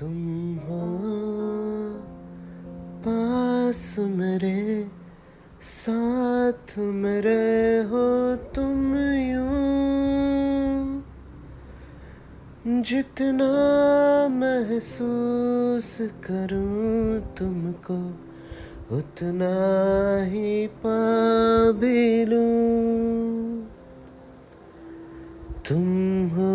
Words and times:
तुम 0.00 0.56
हो, 0.56 0.80
पास 3.00 3.96
मेरे, 3.98 4.86
साथ 5.62 6.78
मेरे 6.78 7.78
हो 7.82 8.36
तुम 8.36 8.94
यूँ। 9.30 11.02
जितना 12.82 13.50
महसूस 14.28 15.98
करूँ 16.00 17.20
तुमको, 17.34 18.00
उतना 18.96 19.54
ही 20.24 20.66
पा 20.66 21.00
भी 21.72 22.24
लूँ। 22.24 23.66
तुम 25.68 25.86
हो, 26.28 26.52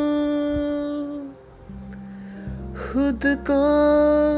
खुद 2.75 3.21
को 3.25 3.63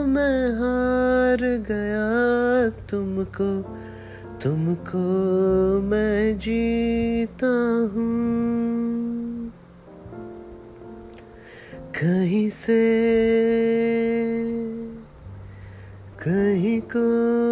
मैं 0.06 0.50
हार 0.50 1.38
गया, 1.58 2.04
तुमको 2.86 3.74
तुमको 4.42 5.04
मैं 5.80 6.38
जीता 6.38 7.80
हूँ। 7.94 8.34
कहीं 11.80 12.50
से, 12.50 12.82
कहीं 16.18 16.80
को 16.80 17.43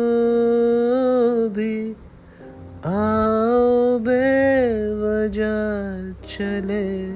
आओ 2.86 3.98
बेवजह 3.98 6.12
चले। 6.26 7.12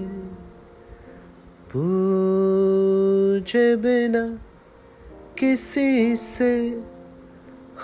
पूछे 1.72 3.76
बिना 3.76 4.38
किसी 5.38 6.16
से 6.16 6.82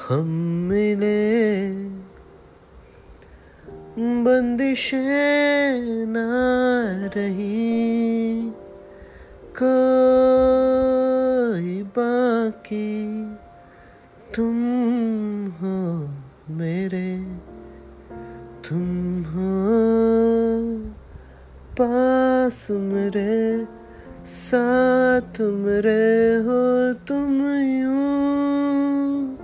हम 0.08 0.28
मिले। 0.68 1.72
बंदिशें 3.98 6.06
ना 6.06 6.28
रही 7.16 8.52
कोई 9.62 11.82
बाकी 11.82 12.92
तुम 14.34 14.56
हो। 15.46 15.91
पास 21.80 22.66
मेरे 22.70 23.66
साथ 24.26 25.40
मेरे 25.40 26.34
हो 26.36 26.92
तुम 26.92 27.42
यूँ। 27.58 29.36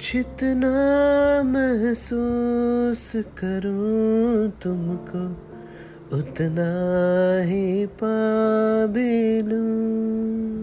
जितना 0.00 0.72
महसूस 1.42 3.12
करूँ 3.16 4.50
तुमको, 4.62 5.30
उतना 6.16 6.72
ही 7.42 7.86
पा 7.86 8.16
भी 8.86 9.42
लूँ। 9.42 10.55